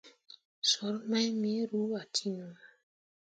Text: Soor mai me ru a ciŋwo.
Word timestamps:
Soor 0.69 0.95
mai 1.09 1.27
me 1.41 1.53
ru 1.69 1.83
a 1.99 2.01
ciŋwo. 2.15 2.47